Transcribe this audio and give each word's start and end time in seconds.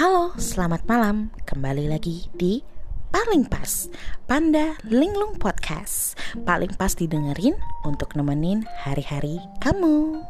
Halo, 0.00 0.32
selamat 0.40 0.88
malam. 0.88 1.28
Kembali 1.44 1.84
lagi 1.84 2.24
di 2.32 2.64
Paling 3.12 3.44
Pas 3.44 3.84
Panda 4.24 4.72
Linglung 4.88 5.36
Podcast. 5.36 6.16
Paling 6.40 6.72
pas 6.80 6.96
didengerin 6.96 7.52
untuk 7.84 8.16
nemenin 8.16 8.64
hari-hari 8.80 9.36
kamu. 9.60 10.24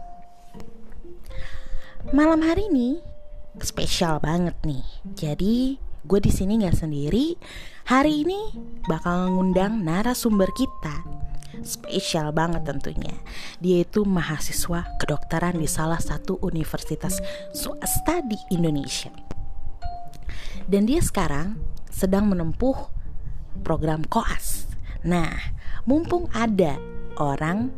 Malam 2.11 2.43
hari 2.43 2.67
ini 2.67 2.99
spesial 3.63 4.19
banget 4.19 4.59
nih. 4.67 4.83
Jadi 5.15 5.79
gue 6.03 6.19
di 6.19 6.35
sini 6.35 6.67
nggak 6.67 6.75
sendiri. 6.75 7.39
Hari 7.87 8.27
ini 8.27 8.51
bakal 8.91 9.39
ngundang 9.39 9.87
narasumber 9.87 10.51
kita 10.51 11.07
spesial 11.63 12.35
banget 12.35 12.67
tentunya. 12.67 13.15
Dia 13.63 13.87
itu 13.87 14.03
mahasiswa 14.03 14.99
kedokteran 14.99 15.63
di 15.63 15.71
salah 15.71 16.03
satu 16.03 16.43
universitas 16.43 17.23
swasta 17.55 18.19
di 18.27 18.35
Indonesia. 18.51 19.31
Dan 20.71 20.87
dia 20.87 21.03
sekarang 21.03 21.59
sedang 21.91 22.31
menempuh 22.31 22.79
program 23.67 24.07
koas. 24.07 24.71
Nah, 25.03 25.35
mumpung 25.83 26.31
ada 26.31 26.79
orang 27.19 27.75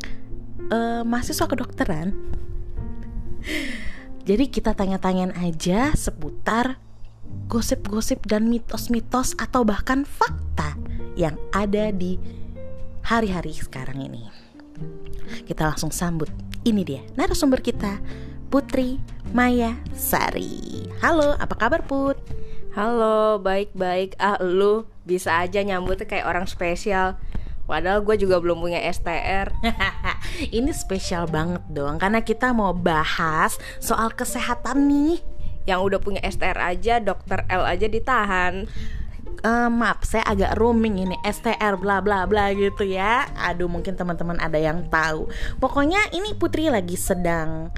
uh, 0.69 1.01
mahasiswa 1.01 1.49
kedokteran, 1.49 2.13
jadi 4.29 4.45
kita 4.45 4.77
tanya-tanyain 4.77 5.33
aja 5.41 5.97
seputar 5.97 6.77
gosip-gosip 7.49 8.29
dan 8.29 8.53
mitos-mitos 8.53 9.33
atau 9.41 9.65
bahkan 9.65 10.05
fakta 10.05 10.77
yang 11.17 11.41
ada 11.57 11.89
di 11.97 12.21
hari-hari 13.01 13.57
sekarang 13.57 14.05
ini. 14.05 14.29
Kita 15.49 15.65
langsung 15.65 15.97
sambut. 15.97 16.29
Ini 16.63 16.83
dia 16.85 17.03
narasumber 17.17 17.65
kita, 17.65 17.99
Putri 18.53 19.01
Maya 19.33 19.81
Sari. 19.97 20.87
Halo, 21.01 21.35
apa 21.41 21.57
kabar 21.57 21.81
Put? 21.89 22.21
Halo, 22.73 23.37
baik-baik. 23.37 24.17
Ah, 24.17 24.41
lu 24.41 24.89
bisa 25.05 25.45
aja 25.45 25.61
nyambut 25.61 26.01
kayak 26.09 26.25
orang 26.25 26.49
spesial. 26.49 27.21
Padahal 27.69 28.01
gue 28.01 28.17
juga 28.17 28.41
belum 28.41 28.65
punya 28.65 28.81
STR. 28.89 29.53
Ini 30.57 30.73
spesial 30.73 31.29
banget 31.29 31.61
dong, 31.69 32.01
karena 32.01 32.25
kita 32.25 32.57
mau 32.57 32.73
bahas 32.73 33.61
soal 33.77 34.09
kesehatan 34.17 34.89
nih. 34.89 35.21
Yang 35.69 35.81
udah 35.85 35.99
punya 36.01 36.21
STR 36.25 36.57
aja, 36.57 36.97
dokter 36.97 37.45
L 37.53 37.61
aja 37.69 37.87
ditahan 37.93 38.65
uh, 39.45 39.69
maaf 39.69 40.09
saya 40.09 40.25
agak 40.33 40.57
roaming 40.57 40.97
ini 40.97 41.17
STR 41.29 41.77
bla 41.77 42.01
bla 42.01 42.25
bla 42.25 42.51
gitu 42.57 42.89
ya 42.89 43.27
aduh 43.39 43.71
mungkin 43.71 43.95
teman-teman 43.95 44.39
ada 44.39 44.59
yang 44.59 44.87
tahu 44.91 45.31
pokoknya 45.59 46.11
ini 46.15 46.35
Putri 46.35 46.71
lagi 46.71 46.95
sedang 46.99 47.71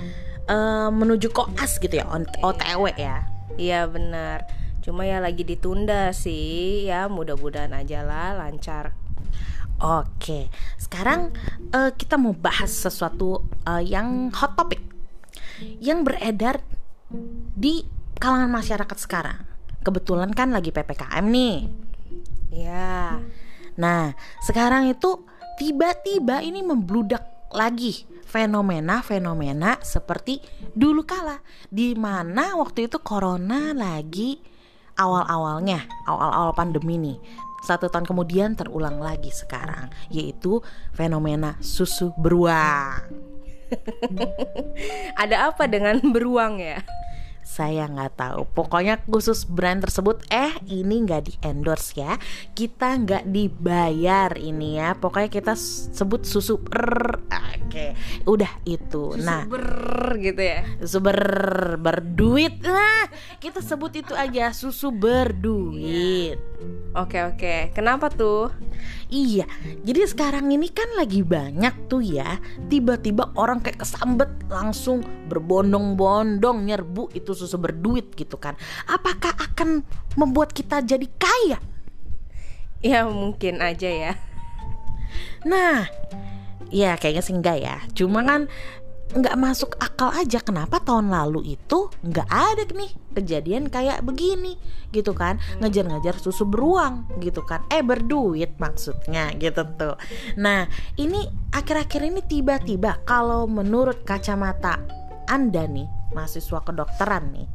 uh, 0.48 0.88
menuju 0.92 1.32
koas 1.32 1.76
gitu 1.80 2.00
ya 2.00 2.08
OTW 2.40 2.96
ya 2.96 3.24
iya 3.56 3.84
benar 3.88 4.63
cuma 4.84 5.08
ya 5.08 5.18
lagi 5.18 5.48
ditunda 5.48 6.12
sih 6.12 6.84
ya 6.92 7.08
mudah-mudahan 7.08 7.72
aja 7.72 8.04
lah 8.04 8.36
lancar 8.36 8.92
Oke, 9.74 10.54
sekarang 10.78 11.34
uh, 11.74 11.90
kita 11.98 12.14
mau 12.14 12.30
bahas 12.30 12.70
sesuatu 12.70 13.42
uh, 13.66 13.82
yang 13.82 14.30
hot 14.30 14.54
topic 14.54 14.78
yang 15.82 16.06
beredar 16.06 16.62
di 17.58 17.82
kalangan 18.22 18.54
masyarakat 18.54 18.94
sekarang 18.94 19.42
kebetulan 19.84 20.32
kan 20.32 20.54
lagi 20.54 20.72
PPKM 20.72 21.26
nih. 21.28 21.56
Ya. 22.54 23.20
Nah, 23.76 24.14
sekarang 24.46 24.88
itu 24.88 25.26
tiba-tiba 25.60 26.40
ini 26.40 26.64
membludak 26.64 27.50
lagi 27.52 28.06
fenomena-fenomena 28.24 29.78
seperti 29.84 30.42
dulu 30.74 31.06
kala 31.06 31.38
di 31.70 31.94
mana 31.94 32.58
waktu 32.58 32.90
itu 32.90 32.98
corona 32.98 33.70
lagi 33.70 34.53
awal-awalnya, 34.98 35.86
awal-awal 36.06 36.54
pandemi 36.54 36.98
nih. 36.98 37.18
Satu 37.64 37.88
tahun 37.88 38.04
kemudian 38.04 38.54
terulang 38.54 39.00
lagi 39.00 39.32
sekarang, 39.32 39.88
yaitu 40.12 40.60
fenomena 40.92 41.56
susu 41.64 42.12
beruang. 42.20 43.00
Ada 45.22 45.48
apa 45.50 45.64
dengan 45.64 45.98
beruang 46.12 46.60
ya? 46.60 46.84
saya 47.44 47.84
nggak 47.86 48.16
tahu 48.16 48.40
pokoknya 48.56 49.04
khusus 49.04 49.44
brand 49.44 49.84
tersebut 49.84 50.24
eh 50.32 50.56
ini 50.64 51.04
nggak 51.04 51.22
di 51.28 51.32
endorse 51.44 51.92
ya 51.92 52.16
kita 52.56 52.96
nggak 53.04 53.28
dibayar 53.28 54.32
ini 54.40 54.80
ya 54.80 54.96
pokoknya 54.96 55.28
kita 55.28 55.52
sebut 55.92 56.24
susu 56.24 56.56
oke 57.64 57.86
udah 58.28 58.52
itu. 58.68 59.16
Susu 59.16 59.24
nah. 59.24 59.42
ber 59.48 60.20
gitu 60.20 60.42
ya. 60.44 60.60
Susu 60.84 60.98
ber 61.00 61.20
berduit. 61.80 62.60
Nah 62.60 63.08
kita 63.40 63.64
sebut 63.64 63.92
itu 63.96 64.12
aja 64.12 64.52
susu 64.52 64.92
berduit. 64.92 66.38
Oke 66.94 67.18
oke. 67.26 67.74
Kenapa 67.74 68.12
tuh? 68.12 68.52
Iya, 69.08 69.46
jadi 69.86 70.10
sekarang 70.10 70.50
ini 70.50 70.66
kan 70.68 70.90
lagi 70.98 71.22
banyak 71.22 71.86
tuh 71.86 72.02
ya 72.02 72.36
Tiba-tiba 72.66 73.30
orang 73.38 73.62
kayak 73.62 73.86
kesambet 73.86 74.28
langsung 74.50 75.06
berbondong-bondong 75.30 76.66
nyerbu 76.66 77.14
itu 77.14 77.32
susu 77.32 77.56
berduit 77.60 78.12
gitu 78.18 78.36
kan. 78.36 78.58
Apakah 78.90 79.32
akan 79.38 79.86
membuat 80.18 80.50
kita 80.52 80.82
jadi 80.82 81.06
kaya? 81.16 81.58
Ya 82.84 83.08
mungkin 83.08 83.64
aja 83.64 83.88
ya. 83.88 84.12
Nah, 85.44 85.88
ya 86.70 86.96
kayaknya 86.96 87.22
sih 87.24 87.34
enggak 87.36 87.58
ya. 87.60 87.76
Cuma 87.92 88.24
kan 88.24 88.46
nggak 89.14 89.36
masuk 89.38 89.78
akal 89.78 90.10
aja 90.10 90.42
kenapa 90.42 90.80
tahun 90.82 91.12
lalu 91.12 91.54
itu 91.54 91.86
nggak 92.02 92.24
ada 92.26 92.66
nih 92.72 92.90
kejadian 93.14 93.70
kayak 93.70 94.02
begini 94.02 94.56
gitu 94.90 95.12
kan. 95.12 95.38
Ngejar-ngejar 95.60 96.18
susu 96.18 96.48
beruang 96.48 97.06
gitu 97.20 97.44
kan. 97.44 97.62
Eh 97.70 97.84
berduit 97.84 98.56
maksudnya 98.58 99.30
gitu 99.36 99.62
tuh. 99.76 99.94
Nah 100.40 100.66
ini 100.98 101.24
akhir-akhir 101.52 102.00
ini 102.00 102.20
tiba-tiba 102.24 103.04
kalau 103.04 103.44
menurut 103.46 104.02
kacamata 104.02 104.80
anda 105.28 105.64
nih 105.64 105.88
mahasiswa 106.12 106.60
kedokteran 106.62 107.34
nih 107.34 107.48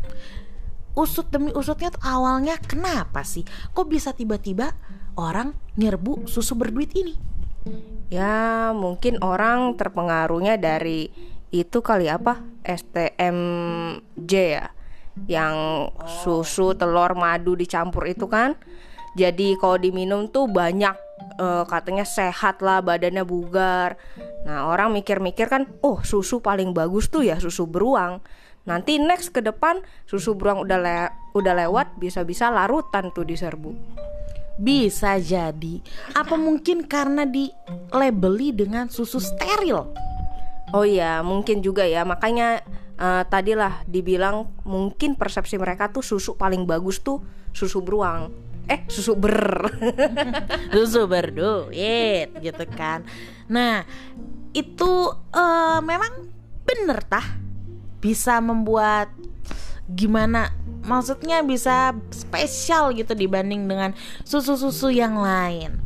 usut 0.99 1.31
demi 1.31 1.55
usutnya 1.55 1.95
tuh 1.95 2.03
awalnya 2.03 2.59
kenapa 2.59 3.23
sih? 3.23 3.47
Kok 3.71 3.87
bisa 3.87 4.11
tiba-tiba 4.11 4.75
orang 5.15 5.55
nyerbu 5.79 6.27
susu 6.27 6.59
berduit 6.59 6.91
ini 6.91 7.15
ya 8.09 8.72
mungkin 8.74 9.22
orang 9.22 9.78
terpengaruhnya 9.78 10.57
dari 10.57 11.09
itu 11.50 11.81
kali 11.81 12.09
apa? 12.09 12.41
STMJ 12.66 14.34
ya 14.34 14.66
yang 15.28 15.90
susu 16.24 16.78
telur 16.78 17.18
madu 17.18 17.57
dicampur 17.57 18.07
itu 18.07 18.30
kan. 18.30 18.56
Jadi 19.18 19.57
kalau 19.57 19.81
diminum 19.81 20.30
tuh 20.30 20.46
banyak 20.46 20.94
uh, 21.41 21.66
katanya 21.66 22.06
sehat 22.06 22.62
lah 22.62 22.80
badannya 22.85 23.25
bugar. 23.25 23.97
Nah 24.46 24.69
orang 24.69 24.94
mikir-mikir 24.94 25.50
kan 25.50 25.66
oh 25.81 26.00
susu 26.06 26.40
paling 26.40 26.72
bagus 26.72 27.09
tuh 27.09 27.25
ya 27.25 27.41
susu 27.41 27.66
beruang. 27.66 28.22
Nanti 28.69 29.01
next 29.01 29.34
ke 29.34 29.41
depan 29.41 29.81
susu 30.06 30.38
beruang 30.38 30.62
udah 30.62 30.78
le 30.78 30.97
udah 31.34 31.53
lewat 31.66 31.97
bisa-bisa 31.97 32.53
larutan 32.53 33.09
tuh 33.09 33.25
diserbu 33.25 33.74
bisa 34.59 35.15
jadi 35.15 35.79
apa 36.19 36.35
mungkin 36.35 36.83
karena 36.83 37.23
di 37.23 37.47
labeli 37.95 38.51
dengan 38.51 38.91
susu 38.91 39.23
steril 39.23 39.87
Oh 40.69 40.85
iya, 40.85 41.25
mungkin 41.25 41.65
juga 41.65 41.85
ya. 41.85 42.05
Makanya 42.05 42.61
uh, 42.97 43.23
tadilah 43.25 43.81
dibilang 43.89 44.53
mungkin 44.65 45.17
persepsi 45.17 45.57
mereka 45.57 45.89
tuh 45.89 46.05
susu 46.05 46.37
paling 46.37 46.69
bagus 46.69 47.01
tuh 47.01 47.21
susu 47.49 47.81
beruang. 47.81 48.29
Eh, 48.69 48.85
susu 48.85 49.17
ber. 49.17 49.65
susu 50.73 51.09
berduit 51.09 52.29
gitu 52.37 52.65
kan. 52.69 53.01
Nah, 53.49 53.81
itu 54.53 55.09
uh, 55.33 55.81
memang 55.81 56.29
bener 56.61 57.01
tah 57.01 57.25
bisa 57.97 58.38
membuat 58.38 59.09
gimana 59.89 60.53
maksudnya 60.86 61.41
bisa 61.41 61.97
spesial 62.13 62.94
gitu 62.94 63.13
dibanding 63.18 63.65
dengan 63.65 63.91
susu-susu 64.24 64.94
yang 64.94 65.18
lain. 65.18 65.81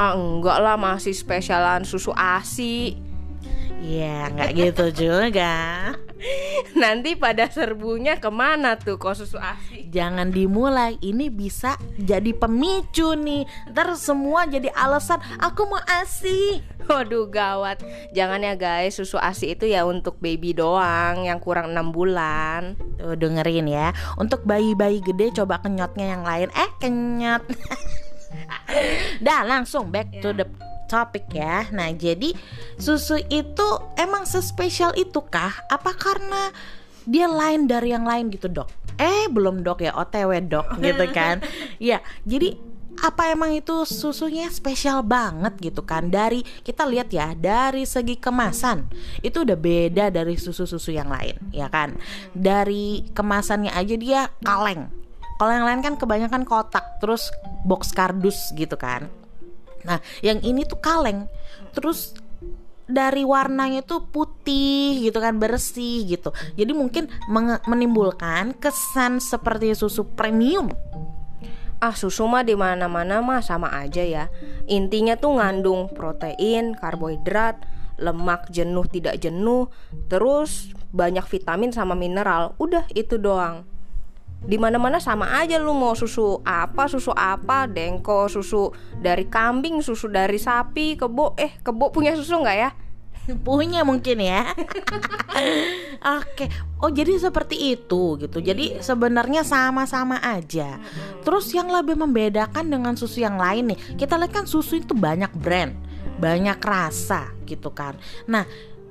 Ah 0.00 0.16
enggak 0.16 0.58
lah 0.58 0.76
masih 0.80 1.12
spesialan 1.12 1.84
susu 1.84 2.16
ASI 2.16 2.96
Iya, 3.82 4.30
nggak 4.30 4.50
gitu 4.54 4.86
juga. 4.94 5.54
Nanti 6.78 7.18
pada 7.18 7.50
serbunya 7.50 8.18
ke 8.18 8.30
mana 8.30 8.78
tuh 8.78 8.96
kok 8.96 9.18
susu 9.18 9.38
asi? 9.38 9.90
Jangan 9.90 10.30
dimulai, 10.30 10.96
ini 11.02 11.28
bisa 11.28 11.76
jadi 11.98 12.32
pemicu 12.32 13.18
nih. 13.18 13.44
Ntar 13.74 13.94
semua 13.98 14.46
jadi 14.46 14.70
alasan 14.72 15.18
aku 15.42 15.66
mau 15.66 15.82
asi. 15.86 16.62
Waduh 16.86 17.30
gawat. 17.30 17.82
Jangan 18.14 18.42
ya 18.42 18.54
guys, 18.54 18.98
susu 18.98 19.18
asi 19.18 19.54
itu 19.54 19.66
ya 19.68 19.86
untuk 19.86 20.18
baby 20.18 20.54
doang 20.54 21.26
yang 21.26 21.38
kurang 21.38 21.74
6 21.74 21.94
bulan. 21.94 22.74
Tuh 22.98 23.18
dengerin 23.18 23.66
ya. 23.70 23.94
Untuk 24.18 24.46
bayi-bayi 24.46 25.02
gede 25.02 25.34
coba 25.42 25.58
kenyotnya 25.62 26.18
yang 26.18 26.22
lain. 26.22 26.48
Eh 26.54 26.70
kenyot. 26.78 27.42
Dah 29.26 29.44
langsung 29.44 29.92
back 29.92 30.08
to 30.24 30.32
the 30.32 30.46
topik 30.92 31.32
ya. 31.32 31.72
Nah, 31.72 31.88
jadi 31.96 32.36
susu 32.76 33.16
itu 33.32 33.68
emang 33.96 34.28
sespesial 34.28 34.92
itu 35.00 35.24
kah? 35.24 35.64
Apa 35.72 35.96
karena 35.96 36.52
dia 37.08 37.24
lain 37.24 37.64
dari 37.64 37.96
yang 37.96 38.04
lain 38.04 38.28
gitu 38.28 38.52
dok? 38.52 38.68
Eh 39.00 39.32
belum 39.32 39.64
dok 39.64 39.80
ya. 39.80 39.96
Otw 39.96 40.36
dok 40.44 40.76
gitu 40.84 41.08
kan. 41.16 41.40
Ya 41.80 42.04
jadi 42.28 42.60
apa 43.00 43.32
emang 43.32 43.56
itu 43.56 43.88
susunya 43.88 44.52
spesial 44.52 45.00
banget 45.00 45.56
gitu 45.72 45.80
kan? 45.80 46.12
Dari 46.12 46.44
kita 46.60 46.84
lihat 46.84 47.08
ya 47.08 47.32
dari 47.32 47.88
segi 47.88 48.20
kemasan 48.20 48.84
itu 49.24 49.48
udah 49.48 49.56
beda 49.56 50.12
dari 50.12 50.36
susu-susu 50.36 50.92
yang 50.92 51.08
lain 51.08 51.40
ya 51.56 51.72
kan? 51.72 51.96
Dari 52.36 53.08
kemasannya 53.16 53.72
aja 53.72 53.96
dia 53.96 54.20
kaleng. 54.44 54.92
Kalau 55.40 55.50
yang 55.56 55.66
lain 55.66 55.80
kan 55.80 55.96
kebanyakan 55.96 56.44
kotak 56.44 57.00
terus 57.00 57.32
box 57.64 57.90
kardus 57.90 58.52
gitu 58.54 58.76
kan 58.78 59.21
nah 59.82 59.98
yang 60.20 60.38
ini 60.42 60.66
tuh 60.66 60.78
kaleng 60.78 61.26
terus 61.74 62.14
dari 62.86 63.22
warnanya 63.24 63.80
tuh 63.86 64.04
putih 64.10 65.00
gitu 65.06 65.18
kan 65.22 65.38
bersih 65.38 66.04
gitu 66.04 66.34
jadi 66.58 66.74
mungkin 66.74 67.08
menimbulkan 67.64 68.58
kesan 68.58 69.22
seperti 69.22 69.72
susu 69.72 70.04
premium 70.12 70.68
ah 71.82 71.98
susu 71.98 72.30
mah 72.30 72.46
di 72.46 72.54
mana-mana 72.54 73.18
mah 73.18 73.42
sama 73.42 73.74
aja 73.74 74.06
ya. 74.06 74.30
Intinya 74.70 75.18
tuh 75.18 75.42
ngandung 75.42 75.90
protein, 75.90 76.78
karbohidrat, 76.78 77.58
lemak 77.98 78.46
jenuh 78.54 78.86
tidak 78.86 79.18
jenuh, 79.18 79.66
terus 80.06 80.70
banyak 80.94 81.26
vitamin 81.26 81.74
sama 81.74 81.98
mineral. 81.98 82.54
Udah 82.62 82.86
itu 82.94 83.18
doang. 83.18 83.66
Di 84.42 84.58
mana-mana 84.58 84.98
sama 84.98 85.38
aja 85.38 85.58
lu 85.62 85.70
mau 85.70 85.94
susu 85.94 86.42
apa, 86.42 86.90
susu 86.90 87.14
apa, 87.14 87.70
dengko, 87.70 88.26
susu 88.26 88.74
dari 88.98 89.30
kambing, 89.30 89.78
susu 89.80 90.10
dari 90.10 90.38
sapi, 90.38 90.98
kebo, 90.98 91.38
eh 91.38 91.54
kebo 91.62 91.94
punya 91.94 92.12
susu 92.18 92.42
nggak 92.42 92.58
ya? 92.58 92.70
punya 93.46 93.86
mungkin 93.86 94.18
ya. 94.18 94.50
Oke. 96.18 96.50
Oh, 96.82 96.90
jadi 96.90 97.14
seperti 97.18 97.78
itu 97.78 98.18
gitu. 98.18 98.38
Jadi 98.42 98.78
iya. 98.78 98.82
sebenarnya 98.82 99.46
sama-sama 99.46 100.18
aja. 100.18 100.78
Terus 101.22 101.50
yang 101.54 101.70
lebih 101.70 101.94
membedakan 101.94 102.66
dengan 102.66 102.94
susu 102.98 103.22
yang 103.22 103.38
lain 103.38 103.74
nih, 103.74 103.78
kita 103.94 104.18
lihat 104.18 104.42
kan 104.42 104.46
susu 104.50 104.82
itu 104.82 104.94
banyak 104.94 105.30
brand, 105.38 105.74
banyak 106.18 106.58
rasa 106.58 107.30
gitu 107.46 107.70
kan. 107.70 107.94
Nah, 108.26 108.42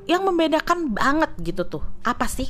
yang 0.08 0.24
membedakan 0.24 0.96
banget 0.96 1.32
gitu 1.44 1.68
tuh, 1.68 1.84
apa 2.08 2.26
sih? 2.32 2.48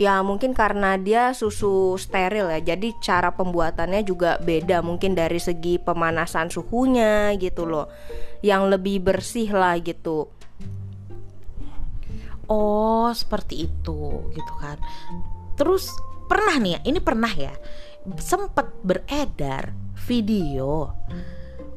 Ya 0.00 0.24
mungkin 0.24 0.56
karena 0.56 0.96
dia 0.96 1.36
susu 1.36 2.00
steril 2.00 2.48
ya. 2.48 2.72
Jadi 2.72 2.96
cara 3.04 3.36
pembuatannya 3.36 4.00
juga 4.00 4.40
beda 4.40 4.80
mungkin 4.80 5.12
dari 5.12 5.36
segi 5.36 5.76
pemanasan 5.76 6.48
suhunya 6.48 7.36
gitu 7.36 7.68
loh. 7.68 7.92
Yang 8.40 8.62
lebih 8.80 8.96
bersih 9.04 9.52
lah 9.52 9.76
gitu. 9.84 10.32
Oh 12.48 13.12
seperti 13.12 13.68
itu 13.68 14.32
gitu 14.32 14.54
kan. 14.56 14.80
Terus 15.60 15.92
pernah 16.24 16.56
nih 16.56 16.72
ya 16.72 16.80
ini 16.88 16.98
pernah 17.04 17.30
ya 17.36 17.52
sempet 18.16 18.80
beredar 18.80 19.76
video 20.08 20.88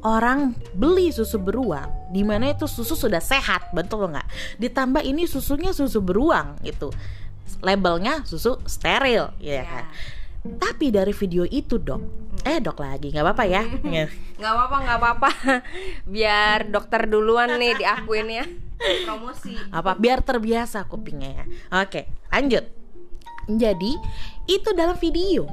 orang 0.00 0.56
beli 0.72 1.12
susu 1.12 1.36
beruang 1.36 2.08
di 2.08 2.24
mana 2.24 2.56
itu 2.56 2.64
susu 2.64 2.96
sudah 2.96 3.20
sehat 3.20 3.68
betul 3.76 4.08
nggak? 4.08 4.56
Ditambah 4.56 5.04
ini 5.04 5.28
susunya 5.28 5.76
susu 5.76 6.00
beruang 6.00 6.56
gitu 6.64 6.88
labelnya 7.64 8.22
susu 8.28 8.60
steril 8.68 9.32
ya 9.40 9.64
kan? 9.64 9.84
Tapi 10.44 10.92
dari 10.92 11.16
video 11.16 11.48
itu 11.48 11.80
dok 11.80 12.02
eh 12.44 12.60
dok 12.60 12.76
lagi 12.84 13.08
nggak 13.08 13.24
apa-apa 13.24 13.44
ya? 13.48 13.62
Nggak 14.36 14.52
apa-apa 14.52 14.76
nggak 14.84 14.98
apa-apa. 15.00 15.30
Biar 16.14 16.68
dokter 16.68 17.08
duluan 17.08 17.56
nih 17.56 17.80
diakuin 17.80 18.28
ya. 18.28 18.44
Promosi. 19.08 19.56
Apa? 19.72 19.96
Biar 19.96 20.20
terbiasa 20.20 20.84
kupingnya 20.84 21.30
ya. 21.32 21.44
Oke 21.80 22.10
lanjut. 22.28 22.64
Jadi 23.44 23.92
itu 24.48 24.68
dalam 24.76 24.96
video 25.00 25.48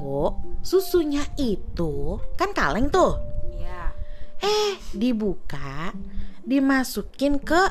susunya 0.60 1.24
itu 1.40 2.20
kan 2.36 2.52
kaleng 2.52 2.92
tuh. 2.92 3.16
Ya. 3.56 3.92
eh 4.42 4.76
dibuka 4.92 5.96
dimasukin 6.42 7.38
ke 7.38 7.62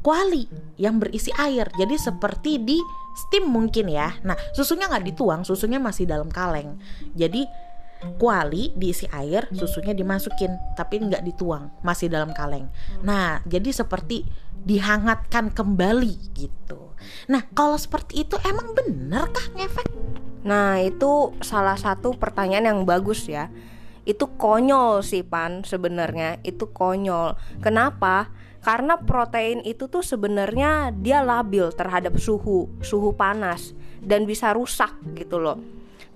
kuali 0.00 0.48
yang 0.80 0.98
berisi 0.98 1.30
air. 1.36 1.68
Jadi 1.76 1.94
seperti 2.00 2.58
di 2.58 2.78
steam 3.28 3.52
mungkin 3.52 3.92
ya. 3.92 4.16
Nah, 4.24 4.36
susunya 4.56 4.88
nggak 4.88 5.04
dituang, 5.12 5.44
susunya 5.44 5.76
masih 5.76 6.08
dalam 6.08 6.32
kaleng. 6.32 6.80
Jadi 7.12 7.44
kuali 8.16 8.72
diisi 8.72 9.04
air, 9.12 9.44
susunya 9.52 9.92
dimasukin, 9.92 10.56
tapi 10.72 11.04
nggak 11.04 11.20
dituang, 11.20 11.68
masih 11.84 12.08
dalam 12.08 12.32
kaleng. 12.32 12.72
Nah, 13.04 13.44
jadi 13.44 13.68
seperti 13.68 14.24
dihangatkan 14.64 15.52
kembali 15.52 16.32
gitu. 16.32 16.96
Nah, 17.28 17.44
kalau 17.52 17.76
seperti 17.76 18.24
itu 18.24 18.36
emang 18.44 18.72
bener 18.72 19.28
kah 19.28 19.46
ngefek? 19.56 19.88
Nah, 20.44 20.80
itu 20.80 21.36
salah 21.44 21.76
satu 21.76 22.16
pertanyaan 22.16 22.72
yang 22.72 22.80
bagus 22.88 23.28
ya. 23.28 23.52
Itu 24.08 24.32
konyol 24.40 25.04
sih 25.04 25.20
Pan 25.20 25.60
sebenarnya, 25.64 26.40
itu 26.40 26.72
konyol. 26.72 27.36
Kenapa? 27.60 28.32
Karena 28.60 29.00
protein 29.00 29.64
itu 29.64 29.88
tuh 29.88 30.04
sebenarnya 30.04 30.92
dia 30.92 31.24
labil 31.24 31.72
terhadap 31.72 32.20
suhu 32.20 32.68
suhu 32.84 33.16
panas 33.16 33.72
dan 34.04 34.28
bisa 34.28 34.52
rusak 34.52 34.92
gitu 35.16 35.40
loh. 35.40 35.56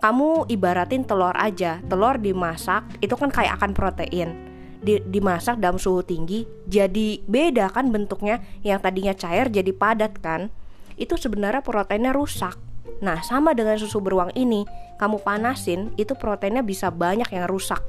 Kamu 0.00 0.52
ibaratin 0.52 1.08
telur 1.08 1.32
aja 1.32 1.80
telur 1.88 2.20
dimasak 2.20 3.00
itu 3.00 3.16
kan 3.16 3.32
kayak 3.32 3.56
akan 3.60 3.72
protein. 3.72 4.52
Di, 4.84 5.00
dimasak 5.00 5.64
dalam 5.64 5.80
suhu 5.80 6.04
tinggi 6.04 6.44
jadi 6.68 7.24
beda 7.24 7.72
kan 7.72 7.88
bentuknya. 7.88 8.44
Yang 8.60 8.78
tadinya 8.84 9.14
cair 9.16 9.48
jadi 9.48 9.72
padat 9.72 10.20
kan. 10.20 10.52
Itu 11.00 11.16
sebenarnya 11.16 11.64
proteinnya 11.64 12.12
rusak. 12.12 12.60
Nah 13.00 13.24
sama 13.24 13.56
dengan 13.56 13.80
susu 13.80 14.04
beruang 14.04 14.36
ini 14.36 14.68
kamu 15.00 15.24
panasin 15.24 15.96
itu 15.96 16.12
proteinnya 16.12 16.60
bisa 16.60 16.92
banyak 16.92 17.32
yang 17.32 17.48
rusak 17.48 17.80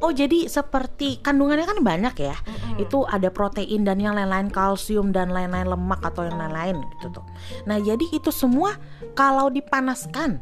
Oh 0.00 0.12
jadi 0.12 0.48
seperti 0.48 1.20
kandungannya 1.20 1.68
kan 1.68 1.78
banyak 1.84 2.14
ya. 2.24 2.36
Mm-hmm. 2.36 2.84
Itu 2.88 3.04
ada 3.04 3.28
protein 3.28 3.84
dan 3.84 4.00
yang 4.00 4.16
lain-lain 4.16 4.48
kalsium 4.48 5.12
dan 5.12 5.28
lain-lain 5.28 5.68
lemak 5.68 6.00
atau 6.00 6.24
yang 6.24 6.40
lain-lain 6.40 6.80
gitu 6.96 7.20
tuh. 7.20 7.26
Nah, 7.68 7.76
jadi 7.76 8.04
itu 8.08 8.32
semua 8.32 8.80
kalau 9.12 9.52
dipanaskan 9.52 10.40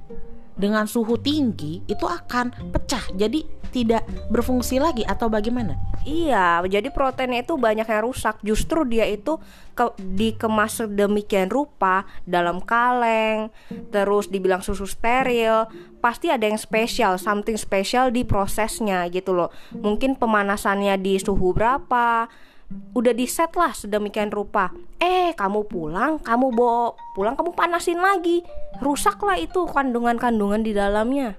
dengan 0.58 0.84
suhu 0.90 1.16
tinggi 1.16 1.80
itu 1.86 2.04
akan 2.04 2.74
pecah. 2.74 3.14
Jadi 3.14 3.46
tidak 3.70 4.04
berfungsi 4.32 4.80
lagi 4.80 5.04
atau 5.04 5.28
bagaimana? 5.28 5.76
Iya, 6.08 6.64
jadi 6.64 6.88
proteinnya 6.88 7.44
itu 7.44 7.60
banyak 7.60 7.84
yang 7.84 8.02
rusak. 8.04 8.40
Justru 8.40 8.88
dia 8.88 9.04
itu 9.04 9.36
ke, 9.76 9.92
dikemas 10.00 10.80
sedemikian 10.82 11.52
rupa 11.52 12.08
dalam 12.24 12.64
kaleng, 12.64 13.52
terus 13.92 14.32
dibilang 14.32 14.64
susu 14.64 14.88
steril, 14.88 15.68
pasti 16.00 16.32
ada 16.32 16.48
yang 16.48 16.56
spesial, 16.56 17.20
something 17.20 17.60
spesial 17.60 18.08
di 18.08 18.24
prosesnya 18.24 19.04
gitu 19.12 19.36
loh. 19.36 19.52
Mungkin 19.76 20.16
pemanasannya 20.16 20.96
di 20.96 21.20
suhu 21.20 21.52
berapa, 21.52 22.26
udah 22.68 23.12
di 23.16 23.24
set 23.24 23.56
lah 23.56 23.72
sedemikian 23.72 24.28
rupa. 24.28 24.72
Eh, 25.00 25.32
kamu 25.32 25.68
pulang, 25.68 26.20
kamu 26.20 26.52
bawa 26.52 26.92
pulang, 27.16 27.34
kamu 27.38 27.56
panasin 27.56 28.00
lagi, 28.00 28.44
rusak 28.84 29.20
lah 29.24 29.40
itu 29.40 29.64
kandungan-kandungan 29.68 30.60
di 30.60 30.72
dalamnya. 30.76 31.38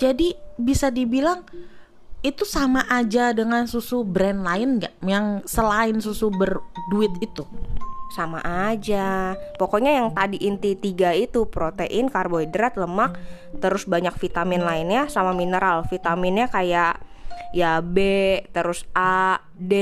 Jadi 0.00 0.34
bisa 0.58 0.90
dibilang 0.90 1.44
itu 2.20 2.44
sama 2.44 2.84
aja 2.92 3.32
dengan 3.32 3.64
susu 3.64 4.04
brand 4.04 4.44
lain 4.44 4.76
nggak 4.76 4.94
yang 5.08 5.40
selain 5.48 5.96
susu 6.04 6.28
berduit 6.28 7.12
itu? 7.24 7.48
Sama 8.10 8.42
aja. 8.42 9.38
Pokoknya 9.54 10.02
yang 10.02 10.10
tadi 10.10 10.42
inti 10.42 10.74
tiga 10.74 11.14
itu 11.14 11.46
protein, 11.46 12.10
karbohidrat, 12.10 12.74
lemak, 12.74 13.14
terus 13.62 13.86
banyak 13.86 14.12
vitamin 14.18 14.66
lainnya 14.66 15.06
sama 15.06 15.30
mineral. 15.30 15.86
Vitaminnya 15.86 16.50
kayak 16.50 16.98
ya 17.54 17.78
B, 17.78 17.96
terus 18.50 18.82
A, 18.92 19.38
D, 19.54 19.72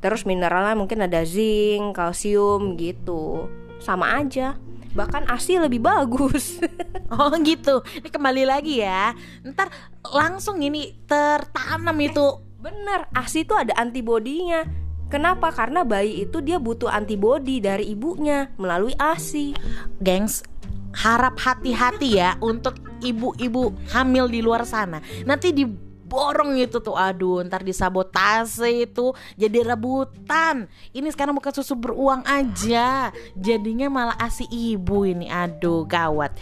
terus 0.00 0.24
mineralnya 0.24 0.76
mungkin 0.76 1.04
ada 1.04 1.22
zinc, 1.22 1.96
kalsium 1.96 2.76
gitu. 2.76 3.48
Sama 3.80 4.20
aja 4.20 4.56
bahkan 4.94 5.22
ASI 5.30 5.58
lebih 5.62 5.82
bagus. 5.82 6.58
oh 7.14 7.30
gitu. 7.42 7.82
Ini 8.02 8.08
kembali 8.10 8.42
lagi 8.46 8.82
ya. 8.82 9.14
Ntar 9.46 9.70
langsung 10.10 10.58
ini 10.62 10.94
tertanam 11.06 11.96
itu. 12.02 12.42
Bener, 12.60 13.08
ASI 13.16 13.46
itu 13.48 13.56
ada 13.56 13.72
antibodinya. 13.80 14.66
Kenapa? 15.10 15.50
Karena 15.50 15.82
bayi 15.82 16.22
itu 16.22 16.38
dia 16.38 16.62
butuh 16.62 16.86
antibodi 16.86 17.58
dari 17.58 17.90
ibunya 17.90 18.46
melalui 18.60 18.94
ASI. 18.94 19.56
Gengs, 19.98 20.46
harap 20.94 21.34
hati-hati 21.40 22.20
ya 22.20 22.38
untuk 22.38 22.78
ibu-ibu 23.02 23.74
hamil 23.90 24.30
di 24.30 24.38
luar 24.38 24.62
sana. 24.62 25.02
Nanti 25.26 25.50
di 25.50 25.89
borong 26.10 26.58
itu 26.58 26.82
tuh 26.82 26.98
aduh 26.98 27.46
ntar 27.46 27.62
disabotase 27.62 28.90
itu 28.90 29.14
jadi 29.38 29.62
rebutan. 29.62 30.66
Ini 30.90 31.06
sekarang 31.14 31.38
bukan 31.38 31.54
susu 31.54 31.78
beruang 31.78 32.26
aja 32.26 33.14
jadinya 33.38 33.86
malah 33.86 34.18
asi 34.18 34.50
ibu 34.50 35.06
ini 35.06 35.30
aduh 35.30 35.86
gawat. 35.86 36.34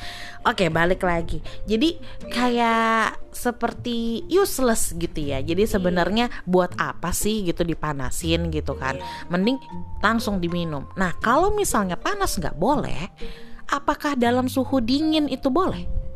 Oke 0.48 0.72
balik 0.72 1.04
lagi. 1.04 1.44
Jadi 1.68 2.00
kayak 2.32 3.28
seperti 3.28 4.24
useless 4.32 4.96
gitu 4.96 5.20
ya. 5.20 5.44
Jadi 5.44 5.68
sebenarnya 5.68 6.32
buat 6.48 6.72
apa 6.80 7.12
sih 7.12 7.44
gitu 7.44 7.60
dipanasin 7.68 8.48
gitu 8.48 8.72
kan? 8.80 8.96
Mending 9.28 9.60
langsung 10.00 10.40
diminum. 10.40 10.88
Nah 10.96 11.12
kalau 11.20 11.52
misalnya 11.52 12.00
panas 12.00 12.40
nggak 12.40 12.56
boleh 12.56 13.12
apakah 13.68 14.16
dalam 14.16 14.48
suhu 14.48 14.80
dingin 14.80 15.28
itu 15.28 15.52
boleh? 15.52 16.07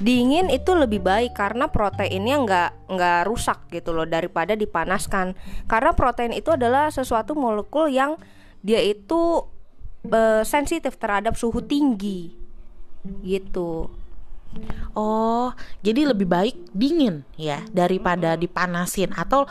Dingin 0.00 0.48
itu 0.48 0.72
lebih 0.72 1.04
baik 1.04 1.36
karena 1.36 1.68
proteinnya 1.68 2.40
nggak 2.40 2.70
nggak 2.88 3.20
rusak 3.28 3.68
gitu 3.68 3.92
loh 3.92 4.08
daripada 4.08 4.56
dipanaskan. 4.56 5.36
Karena 5.68 5.92
protein 5.92 6.32
itu 6.32 6.48
adalah 6.48 6.88
sesuatu 6.88 7.36
molekul 7.36 7.92
yang 7.92 8.16
dia 8.64 8.80
itu 8.80 9.44
e, 10.08 10.40
sensitif 10.48 10.96
terhadap 10.96 11.36
suhu 11.36 11.60
tinggi 11.60 12.32
gitu. 13.20 13.92
Oh, 14.96 15.54
jadi 15.84 16.10
lebih 16.10 16.26
baik 16.26 16.56
dingin 16.74 17.22
ya 17.38 17.62
daripada 17.70 18.34
dipanasin 18.34 19.14
atau 19.14 19.46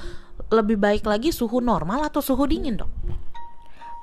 lebih 0.49 0.75
baik 0.81 1.05
lagi 1.05 1.29
suhu 1.29 1.61
normal 1.61 2.09
atau 2.09 2.19
suhu 2.19 2.49
dingin, 2.49 2.81
Dok? 2.81 2.91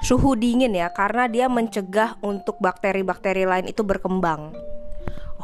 Suhu 0.01 0.39
dingin 0.39 0.73
ya 0.73 0.95
karena 0.95 1.27
dia 1.27 1.51
mencegah 1.51 2.17
untuk 2.23 2.63
bakteri-bakteri 2.63 3.45
lain 3.45 3.67
itu 3.67 3.83
berkembang. 3.83 4.55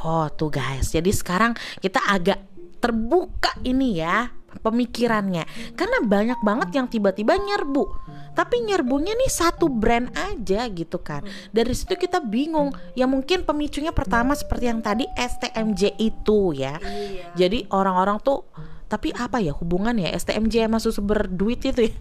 Oh, 0.03 0.27
tuh 0.35 0.51
guys. 0.51 0.91
Jadi 0.91 1.15
sekarang 1.15 1.55
kita 1.79 2.03
agak 2.03 2.43
terbuka 2.83 3.55
ini 3.63 4.03
ya 4.03 4.35
pemikirannya 4.61 5.49
karena 5.79 6.05
banyak 6.05 6.41
banget 6.45 6.69
yang 6.77 6.87
tiba-tiba 6.91 7.39
nyerbu 7.41 7.89
tapi 8.37 8.61
nyerbunya 8.61 9.17
nih 9.17 9.31
satu 9.33 9.73
brand 9.73 10.13
aja 10.13 10.69
gitu 10.69 11.01
kan 11.01 11.25
dari 11.55 11.73
situ 11.73 11.97
kita 11.97 12.21
bingung 12.21 12.69
ya 12.93 13.09
mungkin 13.09 13.49
pemicunya 13.49 13.95
pertama 13.97 14.37
seperti 14.37 14.69
yang 14.69 14.85
tadi 14.85 15.09
STMJ 15.17 15.97
itu 15.97 16.53
ya 16.53 16.77
iya. 16.85 17.33
jadi 17.33 17.65
orang-orang 17.73 18.21
tuh 18.21 18.45
tapi 18.93 19.09
apa 19.17 19.41
ya 19.41 19.57
hubungannya 19.57 20.13
STMJ 20.13 20.69
sama 20.69 20.77
susu 20.77 21.01
berduit 21.01 21.65
itu 21.65 21.89
ya? 21.89 21.97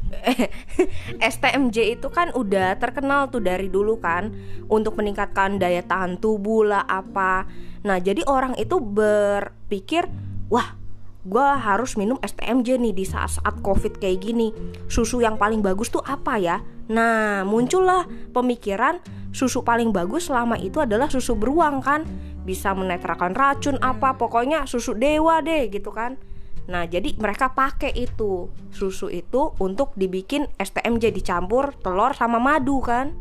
STMJ 1.31 1.95
itu 1.95 2.11
kan 2.11 2.35
udah 2.35 2.75
terkenal 2.83 3.31
tuh 3.31 3.39
dari 3.39 3.71
dulu 3.71 3.95
kan 4.03 4.27
untuk 4.67 4.99
meningkatkan 4.99 5.55
daya 5.55 5.87
tahan 5.87 6.19
tubuh 6.19 6.67
lah 6.67 6.83
apa. 6.83 7.47
Nah 7.85 7.97
jadi 7.97 8.21
orang 8.29 8.57
itu 8.57 8.77
berpikir 8.77 10.05
wah 10.51 10.77
gue 11.21 11.47
harus 11.61 12.01
minum 12.01 12.17
STMJ 12.17 12.81
nih 12.81 12.93
di 12.97 13.05
saat-saat 13.05 13.61
covid 13.61 14.01
kayak 14.01 14.25
gini. 14.25 14.49
Susu 14.89 15.21
yang 15.21 15.37
paling 15.37 15.61
bagus 15.61 15.93
tuh 15.93 16.01
apa 16.01 16.41
ya? 16.41 16.61
Nah 16.89 17.45
muncullah 17.45 18.09
pemikiran 18.33 18.97
susu 19.31 19.61
paling 19.61 19.93
bagus 19.93 20.27
selama 20.33 20.57
itu 20.57 20.81
adalah 20.81 21.07
susu 21.07 21.37
beruang 21.37 21.79
kan? 21.81 22.03
Bisa 22.41 22.73
menetralkan 22.73 23.37
racun 23.37 23.77
apa 23.85 24.17
pokoknya 24.17 24.65
susu 24.65 24.97
dewa 24.97 25.45
deh 25.45 25.69
gitu 25.69 25.93
kan? 25.93 26.17
Nah, 26.69 26.85
jadi 26.85 27.17
mereka 27.17 27.51
pakai 27.51 27.91
itu 27.97 28.47
susu 28.69 29.09
itu 29.09 29.51
untuk 29.57 29.97
dibikin 29.97 30.45
STMJ 30.55 31.09
dicampur 31.09 31.73
telur 31.81 32.13
sama 32.13 32.37
madu 32.37 32.79
kan? 32.79 33.17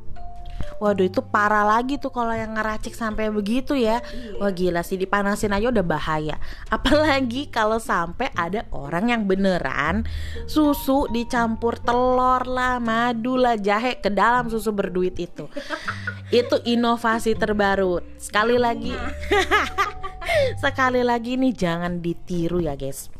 Waduh 0.80 1.06
itu 1.06 1.20
parah 1.20 1.62
lagi 1.62 2.00
tuh 2.00 2.08
kalau 2.08 2.32
yang 2.32 2.56
ngeracik 2.56 2.96
sampai 2.96 3.28
begitu 3.28 3.76
ya. 3.76 4.00
Iya. 4.00 4.40
Wah 4.40 4.52
gila 4.52 4.80
sih 4.80 4.96
dipanasin 4.96 5.52
aja 5.52 5.68
udah 5.68 5.84
bahaya. 5.84 6.36
Apalagi 6.72 7.52
kalau 7.52 7.76
sampai 7.76 8.32
ada 8.32 8.64
orang 8.72 9.12
yang 9.12 9.22
beneran 9.28 10.08
susu 10.48 11.04
dicampur 11.12 11.76
telur 11.80 12.48
lah, 12.48 12.80
madu 12.80 13.36
lah, 13.36 13.60
jahe 13.60 14.00
ke 14.00 14.08
dalam 14.08 14.48
susu 14.48 14.72
berduit 14.72 15.16
itu. 15.20 15.46
itu 16.40 16.56
inovasi 16.64 17.36
terbaru. 17.36 18.00
Sekali 18.16 18.56
lagi. 18.56 18.96
Sekali 20.62 21.04
lagi 21.04 21.36
nih 21.36 21.52
jangan 21.52 21.98
ditiru 21.98 22.62
ya 22.62 22.78
guys 22.78 23.19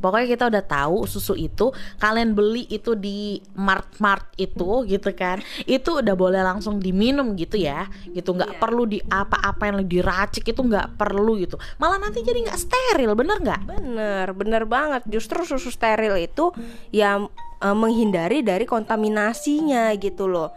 pokoknya 0.00 0.26
kita 0.26 0.44
udah 0.48 0.64
tahu 0.64 1.04
susu 1.04 1.36
itu 1.36 1.70
kalian 2.00 2.32
beli 2.32 2.64
itu 2.72 2.96
di 2.96 3.38
mart 3.54 4.00
mart 4.00 4.32
itu 4.40 4.88
gitu 4.88 5.08
kan. 5.12 5.44
Itu 5.68 6.00
udah 6.00 6.14
boleh 6.16 6.40
langsung 6.40 6.80
diminum 6.80 7.36
gitu 7.36 7.60
ya 7.60 7.86
gitu. 8.10 8.32
Nggak 8.34 8.56
yeah. 8.56 8.60
perlu 8.60 8.82
di 8.88 8.98
apa-apa 8.98 9.70
yang 9.70 9.84
diracik 9.86 10.48
itu 10.48 10.60
nggak 10.64 10.96
perlu 10.96 11.38
gitu. 11.38 11.60
Malah 11.76 12.00
nanti 12.00 12.24
jadi 12.24 12.40
nggak 12.48 12.58
steril 12.58 13.12
bener 13.12 13.36
nggak? 13.38 13.60
Bener 13.68 14.26
bener 14.32 14.62
banget. 14.64 15.04
Justru 15.06 15.44
susu 15.44 15.68
steril 15.68 16.16
itu 16.16 16.50
yang 16.90 17.28
uh, 17.60 17.76
menghindari 17.76 18.40
dari 18.40 18.64
kontaminasinya 18.64 19.92
gitu 20.00 20.26
loh. 20.26 20.50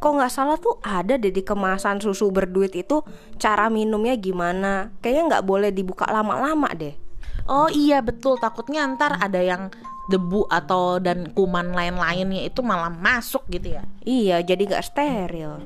Kok 0.00 0.16
nggak 0.16 0.32
salah 0.32 0.56
tuh 0.56 0.80
ada 0.80 1.20
deh 1.20 1.28
di 1.28 1.44
kemasan 1.44 2.00
susu 2.00 2.32
berduit 2.32 2.72
itu 2.72 3.04
cara 3.36 3.68
minumnya 3.68 4.16
gimana. 4.16 4.88
Kayaknya 5.04 5.22
nggak 5.36 5.44
boleh 5.44 5.70
dibuka 5.72 6.08
lama-lama 6.08 6.72
deh 6.72 7.09
Oh 7.50 7.66
iya 7.66 7.98
betul 7.98 8.38
takutnya 8.38 8.86
ntar 8.94 9.18
ada 9.18 9.42
yang 9.42 9.74
debu 10.06 10.46
atau 10.46 11.02
dan 11.02 11.34
kuman 11.34 11.74
lain-lainnya 11.74 12.46
itu 12.46 12.62
malah 12.62 12.90
masuk 12.90 13.46
gitu 13.50 13.78
ya 13.78 13.82
Iya 14.02 14.42
jadi 14.42 14.62
gak 14.70 14.86
steril 14.86 15.58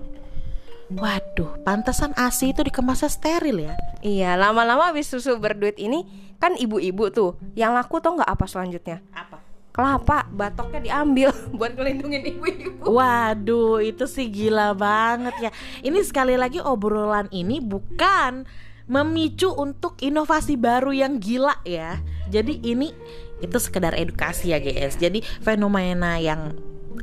Waduh, 0.93 1.65
pantesan 1.65 2.13
ASI 2.13 2.53
itu 2.53 2.61
dikemasnya 2.61 3.09
steril 3.09 3.57
ya? 3.57 3.75
Iya, 4.05 4.37
lama-lama 4.37 4.93
habis 4.93 5.09
susu 5.09 5.41
berduit 5.41 5.81
ini 5.81 6.05
kan 6.37 6.61
ibu-ibu 6.61 7.09
tuh 7.09 7.41
yang 7.57 7.73
laku 7.73 8.05
tau 8.05 8.21
nggak 8.21 8.29
apa 8.29 8.45
selanjutnya? 8.45 9.01
Apa? 9.17 9.41
Kelapa, 9.75 10.29
batoknya 10.29 10.81
diambil 10.85 11.33
buat 11.59 11.73
ngelindungin 11.73 12.37
ibu-ibu. 12.37 12.85
Waduh, 12.85 13.81
itu 13.81 14.05
sih 14.05 14.29
gila 14.29 14.77
banget 14.77 15.35
ya. 15.41 15.51
Ini 15.81 15.99
sekali 16.05 16.37
lagi 16.37 16.61
obrolan 16.61 17.33
ini 17.33 17.65
bukan 17.65 18.45
memicu 18.85 19.49
untuk 19.53 19.97
inovasi 20.01 20.61
baru 20.61 20.93
yang 20.93 21.17
gila 21.21 21.61
ya. 21.65 22.01
Jadi 22.29 22.61
ini 22.65 22.93
itu 23.41 23.59
sekedar 23.61 23.97
edukasi 23.97 24.53
ya 24.53 24.59
guys. 24.61 24.97
Jadi 24.97 25.21
fenomena 25.41 26.17
yang 26.21 26.57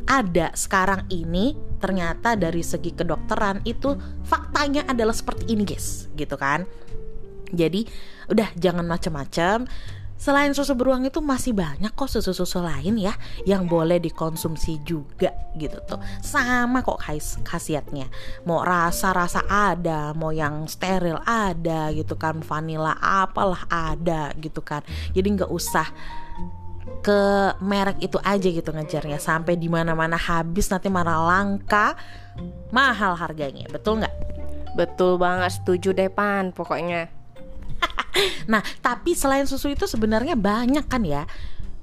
ada 0.07 0.55
sekarang 0.55 1.05
ini 1.11 1.53
ternyata 1.77 2.37
dari 2.39 2.63
segi 2.63 2.93
kedokteran 2.95 3.61
itu 3.65 3.97
faktanya 4.23 4.87
adalah 4.87 5.13
seperti 5.13 5.51
ini 5.53 5.63
guys, 5.67 6.07
gitu 6.15 6.37
kan. 6.37 6.65
Jadi 7.51 7.83
udah 8.31 8.47
jangan 8.55 8.87
macam-macam 8.87 9.67
Selain 10.21 10.53
susu 10.53 10.77
beruang 10.77 11.01
itu 11.01 11.17
masih 11.17 11.57
banyak 11.57 11.89
kok 11.97 12.05
susu-susu 12.05 12.61
lain 12.61 12.93
ya 13.01 13.17
yang 13.41 13.65
boleh 13.65 13.97
dikonsumsi 13.97 14.85
juga 14.85 15.33
gitu 15.57 15.81
tuh. 15.89 15.97
Sama 16.21 16.85
kok 16.85 17.01
khas 17.01 17.41
khasiatnya. 17.41 18.05
Mau 18.45 18.61
rasa-rasa 18.61 19.41
ada, 19.49 20.13
mau 20.13 20.29
yang 20.29 20.69
steril 20.69 21.17
ada 21.25 21.89
gitu 21.89 22.13
kan, 22.21 22.37
vanilla 22.45 22.93
apalah 23.01 23.65
ada 23.65 24.29
gitu 24.37 24.61
kan. 24.61 24.85
Jadi 25.17 25.41
nggak 25.41 25.49
usah 25.49 25.89
ke 27.01 27.21
merek 27.57 27.97
itu 28.05 28.21
aja 28.21 28.45
gitu 28.45 28.69
ngejarnya 28.69 29.17
sampai 29.17 29.57
di 29.57 29.65
mana-mana 29.73 30.21
habis 30.21 30.69
nanti 30.69 30.85
mana 30.85 31.17
langka 31.17 31.97
mahal 32.69 33.17
harganya 33.17 33.65
betul 33.73 34.05
nggak 34.05 34.13
betul 34.77 35.17
banget 35.17 35.49
setuju 35.57 35.97
deh 35.97 36.13
pan 36.13 36.53
pokoknya 36.53 37.09
nah 38.51 38.61
tapi 38.83 39.15
selain 39.15 39.47
susu 39.47 39.71
itu 39.71 39.85
sebenarnya 39.87 40.35
banyak 40.37 40.85
kan 40.87 41.03
ya? 41.03 41.23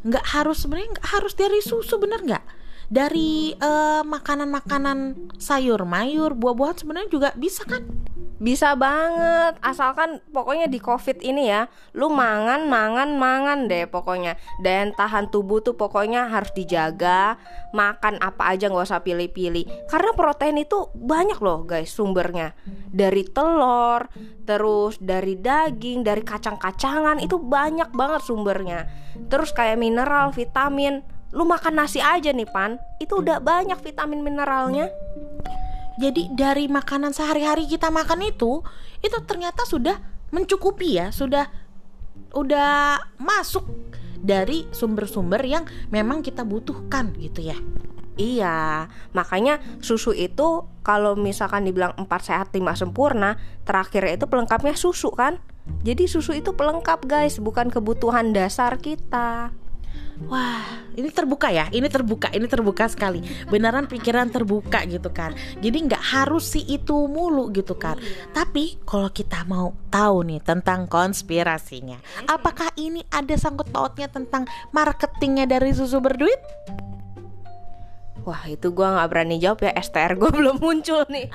Nggak 0.04 0.24
harus 0.34 0.64
sebenarnya 0.64 0.98
nggak 0.98 1.08
harus 1.08 1.32
dari 1.34 1.60
susu 1.60 1.98
bener 2.00 2.20
nggak? 2.24 2.44
Dari 2.88 3.52
uh, 3.60 4.00
makanan-makanan 4.00 5.28
sayur 5.36 5.84
mayur 5.84 6.32
buah-buahan 6.32 6.76
sebenarnya 6.80 7.10
juga 7.12 7.28
bisa 7.36 7.68
kan 7.68 7.84
bisa 8.38 8.78
banget, 8.78 9.58
asalkan 9.60 10.22
pokoknya 10.30 10.70
di 10.70 10.78
covid 10.78 11.18
ini 11.26 11.50
ya 11.50 11.66
Lu 11.98 12.06
mangan, 12.14 12.70
mangan, 12.70 13.18
mangan 13.18 13.66
deh 13.66 13.90
pokoknya. 13.90 14.38
Dan 14.62 14.94
tahan 14.94 15.34
tubuh 15.34 15.58
tuh 15.58 15.74
pokoknya 15.74 16.30
harus 16.30 16.54
dijaga. 16.54 17.34
Makan 17.74 18.22
apa 18.22 18.54
aja 18.54 18.70
nggak 18.70 18.86
usah 18.86 19.02
pilih-pilih. 19.02 19.90
Karena 19.90 20.14
protein 20.14 20.62
itu 20.62 20.94
banyak 20.94 21.42
loh 21.42 21.66
guys 21.66 21.90
sumbernya. 21.90 22.54
Dari 22.94 23.26
telur, 23.26 24.06
terus 24.46 25.02
dari 25.02 25.34
daging, 25.34 26.06
dari 26.06 26.22
kacang-kacangan 26.22 27.18
Itu 27.18 27.42
banyak 27.42 27.90
banget 27.90 28.22
sumbernya. 28.22 28.86
Terus 29.26 29.50
kayak 29.50 29.82
mineral, 29.82 30.30
vitamin. 30.30 31.02
Lu 31.34 31.44
makan 31.44 31.82
nasi 31.82 31.98
aja 31.98 32.30
nih 32.30 32.46
Pan. 32.48 32.78
Itu 33.02 33.20
udah 33.20 33.42
banyak 33.42 33.82
vitamin 33.82 34.22
mineralnya 34.22 34.88
jadi 35.98 36.30
dari 36.30 36.70
makanan 36.70 37.10
sehari-hari 37.10 37.66
kita 37.66 37.90
makan 37.90 38.22
itu 38.22 38.62
itu 39.02 39.18
ternyata 39.26 39.66
sudah 39.66 39.98
mencukupi 40.30 41.02
ya, 41.02 41.10
sudah 41.10 41.50
udah 42.38 43.02
masuk 43.18 43.66
dari 44.18 44.66
sumber-sumber 44.70 45.42
yang 45.42 45.66
memang 45.90 46.22
kita 46.22 46.46
butuhkan 46.46 47.14
gitu 47.18 47.50
ya. 47.50 47.58
Iya, 48.18 48.90
makanya 49.14 49.62
susu 49.78 50.10
itu 50.10 50.66
kalau 50.82 51.14
misalkan 51.14 51.62
dibilang 51.62 51.94
4 51.94 52.06
sehat 52.18 52.50
5 52.50 52.74
sempurna, 52.74 53.38
terakhir 53.62 54.10
itu 54.10 54.26
pelengkapnya 54.26 54.74
susu 54.74 55.14
kan? 55.14 55.38
Jadi 55.86 56.10
susu 56.10 56.34
itu 56.34 56.50
pelengkap 56.50 57.06
guys, 57.06 57.38
bukan 57.38 57.70
kebutuhan 57.70 58.34
dasar 58.34 58.82
kita. 58.82 59.54
Wah, 60.26 60.66
ini 60.98 61.14
terbuka 61.14 61.46
ya, 61.54 61.70
ini 61.70 61.86
terbuka, 61.86 62.26
ini 62.34 62.50
terbuka 62.50 62.90
sekali. 62.90 63.22
Beneran 63.46 63.86
pikiran 63.86 64.26
terbuka 64.34 64.82
gitu 64.90 65.14
kan. 65.14 65.30
Jadi 65.62 65.86
nggak 65.86 66.02
harus 66.02 66.58
sih 66.58 66.66
itu 66.66 67.06
mulu 67.06 67.54
gitu 67.54 67.78
kan. 67.78 67.94
Tapi 68.34 68.82
kalau 68.82 69.06
kita 69.14 69.46
mau 69.46 69.70
tahu 69.94 70.26
nih 70.26 70.42
tentang 70.42 70.90
konspirasinya, 70.90 72.02
apakah 72.26 72.74
ini 72.74 73.06
ada 73.14 73.38
sangkut 73.38 73.70
pautnya 73.70 74.10
tentang 74.10 74.50
marketingnya 74.74 75.46
dari 75.46 75.70
susu 75.70 76.02
berduit? 76.02 76.42
Wah 78.26 78.44
itu 78.44 78.74
gue 78.74 78.84
nggak 78.84 79.08
berani 79.08 79.40
jawab 79.40 79.64
ya 79.64 79.72
STR 79.80 80.18
gue 80.18 80.28
belum 80.42 80.60
muncul 80.60 81.00
nih 81.08 81.32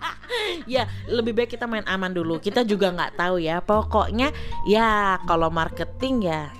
ya 0.74 0.88
lebih 1.06 1.30
baik 1.30 1.54
kita 1.54 1.70
main 1.70 1.86
aman 1.86 2.10
dulu 2.10 2.42
kita 2.42 2.66
juga 2.66 2.90
nggak 2.90 3.14
tahu 3.14 3.38
ya 3.38 3.62
pokoknya 3.62 4.34
ya 4.66 5.22
kalau 5.30 5.46
marketing 5.46 6.26
ya 6.26 6.50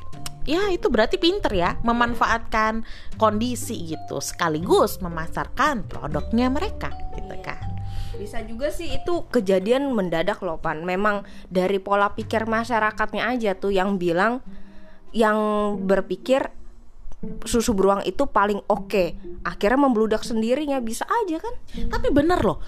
ya 0.44 0.68
itu 0.72 0.92
berarti 0.92 1.16
pinter 1.16 1.52
ya 1.52 1.76
memanfaatkan 1.80 2.84
kondisi 3.16 3.96
gitu 3.96 4.20
sekaligus 4.20 5.00
memasarkan 5.00 5.88
produknya 5.88 6.52
mereka 6.52 6.92
gitu 7.16 7.36
kan. 7.40 7.60
Bisa 8.14 8.40
juga 8.46 8.70
sih 8.70 8.94
itu 8.94 9.26
kejadian 9.28 9.90
mendadak 9.90 10.38
loh 10.44 10.60
pan. 10.60 10.86
Memang 10.86 11.26
dari 11.50 11.82
pola 11.82 12.14
pikir 12.14 12.46
masyarakatnya 12.46 13.26
aja 13.26 13.50
tuh 13.58 13.74
yang 13.74 13.98
bilang 13.98 14.38
yang 15.10 15.38
berpikir 15.82 16.46
susu 17.48 17.72
beruang 17.72 18.04
itu 18.06 18.28
paling 18.28 18.60
oke. 18.68 18.86
Okay. 18.86 19.08
akhirnya 19.44 19.80
membludak 19.88 20.22
sendirinya 20.22 20.78
bisa 20.78 21.08
aja 21.24 21.42
kan? 21.42 21.54
Tapi 21.90 22.08
bener 22.12 22.38
loh 22.44 22.60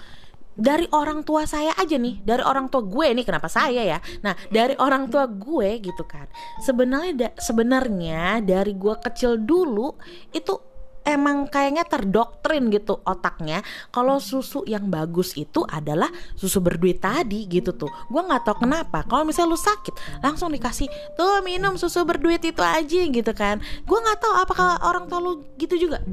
dari 0.57 0.89
orang 0.89 1.21
tua 1.21 1.45
saya 1.45 1.71
aja 1.77 1.95
nih 1.95 2.25
dari 2.25 2.41
orang 2.41 2.67
tua 2.67 2.81
gue 2.81 3.07
nih 3.13 3.25
kenapa 3.25 3.45
saya 3.45 3.85
ya? 3.85 4.01
Nah 4.25 4.33
dari 4.49 4.73
orang 4.81 5.07
tua 5.07 5.29
gue 5.29 5.77
gitu 5.79 6.03
kan. 6.09 6.25
Sebenarnya 6.59 7.37
sebenarnya 7.37 8.41
dari 8.41 8.73
gue 8.73 8.95
kecil 8.97 9.37
dulu 9.37 9.93
itu 10.33 10.66
emang 11.07 11.47
kayaknya 11.47 11.87
terdoktrin 11.87 12.67
gitu 12.67 12.99
otaknya. 13.07 13.63
Kalau 13.95 14.19
susu 14.19 14.67
yang 14.67 14.91
bagus 14.91 15.31
itu 15.39 15.63
adalah 15.63 16.11
susu 16.35 16.59
berduit 16.59 16.99
tadi 16.99 17.47
gitu 17.47 17.71
tuh. 17.71 17.87
Gue 18.11 18.19
nggak 18.19 18.43
tahu 18.43 18.67
kenapa. 18.67 19.07
Kalau 19.07 19.23
misalnya 19.23 19.55
lu 19.55 19.59
sakit 19.59 19.95
langsung 20.19 20.51
dikasih 20.51 20.91
tuh 21.15 21.39
minum 21.47 21.79
susu 21.79 22.03
berduit 22.03 22.43
itu 22.43 22.59
aja 22.59 23.01
gitu 23.07 23.31
kan. 23.31 23.63
Gue 23.87 23.97
nggak 24.03 24.19
tahu 24.19 24.33
apakah 24.35 24.83
orang 24.83 25.07
tua 25.07 25.23
lu 25.23 25.47
gitu 25.55 25.79
juga. 25.79 26.03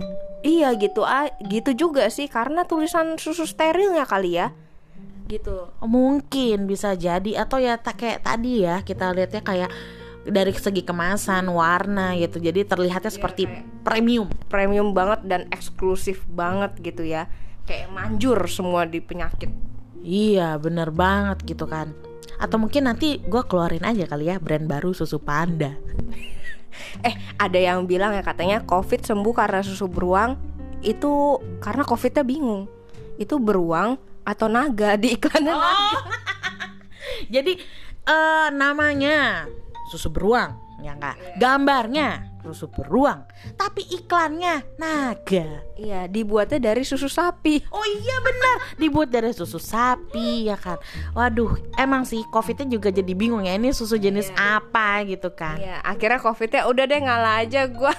Iya 0.46 0.70
gitu 0.78 1.02
ah 1.02 1.26
gitu 1.42 1.74
juga 1.74 2.06
sih. 2.06 2.30
Karena 2.30 2.62
tulisan 2.62 3.18
susu 3.18 3.42
sterilnya 3.42 4.06
kali 4.06 4.38
ya. 4.38 4.54
Gitu. 5.26 5.66
Mungkin 5.82 6.70
bisa 6.70 6.94
jadi. 6.94 7.42
Atau 7.42 7.58
ya 7.58 7.74
tak 7.80 7.98
kayak 7.98 8.22
tadi 8.22 8.62
ya 8.62 8.86
kita 8.86 9.10
lihatnya 9.10 9.42
kayak 9.42 9.70
dari 10.24 10.52
segi 10.56 10.82
kemasan, 10.84 11.48
warna 11.52 12.16
gitu. 12.16 12.40
Jadi 12.40 12.64
terlihatnya 12.64 13.12
ya, 13.12 13.16
seperti 13.16 13.42
premium, 13.84 14.28
premium 14.48 14.96
banget 14.96 15.24
dan 15.28 15.46
eksklusif 15.52 16.24
banget 16.28 16.76
gitu 16.80 17.04
ya. 17.04 17.28
Kayak 17.64 17.92
manjur 17.92 18.38
semua 18.48 18.88
di 18.88 19.00
penyakit. 19.00 19.52
Iya, 20.04 20.60
bener 20.60 20.92
banget 20.92 21.44
gitu 21.48 21.64
kan. 21.64 21.96
Atau 22.36 22.60
mungkin 22.60 22.84
nanti 22.88 23.20
gue 23.24 23.42
keluarin 23.48 23.84
aja 23.84 24.04
kali 24.04 24.28
ya 24.28 24.36
brand 24.36 24.68
baru 24.68 24.92
susu 24.92 25.16
panda. 25.20 25.72
eh, 27.08 27.14
ada 27.40 27.56
yang 27.56 27.88
bilang 27.88 28.12
ya 28.12 28.20
katanya 28.20 28.60
COVID 28.68 29.00
sembuh 29.00 29.32
karena 29.32 29.64
susu 29.64 29.88
beruang 29.88 30.36
itu 30.84 31.40
karena 31.64 31.88
COVIDnya 31.88 32.24
bingung. 32.24 32.68
Itu 33.16 33.40
beruang 33.40 33.96
atau 34.24 34.48
naga 34.48 34.96
di 35.00 35.16
iklannya 35.16 35.54
oh. 35.56 35.60
naga. 35.60 36.00
Jadi 37.34 37.56
uh, 38.08 38.48
namanya 38.52 39.48
susu 39.90 40.08
beruang 40.08 40.56
ya 40.82 40.96
enggak 40.96 41.16
gambarnya 41.36 42.34
susu 42.44 42.68
beruang. 42.68 43.24
Tapi 43.56 43.88
iklannya 43.88 44.76
naga. 44.76 45.64
Iya 45.80 46.04
dibuatnya 46.04 46.60
dari 46.60 46.84
susu 46.84 47.08
sapi. 47.08 47.64
Oh 47.72 47.86
iya 47.88 48.16
benar. 48.20 48.56
Dibuat 48.76 49.08
dari 49.08 49.32
susu 49.32 49.56
sapi 49.56 50.44
ya 50.52 50.60
kan? 50.60 50.76
Waduh 51.16 51.56
emang 51.80 52.04
sih 52.04 52.20
covidnya 52.28 52.68
juga 52.68 52.92
jadi 52.92 53.16
bingung 53.16 53.48
ya 53.48 53.56
ini 53.56 53.72
susu 53.72 53.96
jenis 53.96 54.28
yeah. 54.28 54.60
apa 54.60 55.08
gitu 55.08 55.32
kan? 55.32 55.56
Iya 55.56 55.80
akhirnya 55.80 56.20
covidnya 56.20 56.62
udah 56.68 56.84
deh 56.84 57.00
ngalah 57.00 57.34
aja 57.40 57.64
gue 57.64 57.94